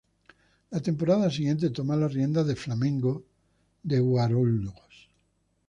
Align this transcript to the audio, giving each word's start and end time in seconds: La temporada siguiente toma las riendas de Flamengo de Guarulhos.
La 0.71 0.79
temporada 0.79 1.29
siguiente 1.29 1.69
toma 1.69 1.95
las 1.95 2.11
riendas 2.11 2.47
de 2.47 2.55
Flamengo 2.55 3.21
de 3.83 3.99
Guarulhos. 3.99 5.09